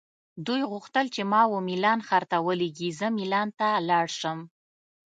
دوی 0.45 0.61
غوښتل 0.71 1.05
چې 1.15 1.21
ما 1.31 1.41
وه 1.51 1.59
میلان 1.67 1.99
ښار 2.07 2.23
ته 2.31 2.37
ولیږي، 2.47 2.89
زه 2.99 3.07
مېلان 3.17 3.47
ته 3.59 3.67
لاړ 3.89 4.05
شم. 4.19 4.39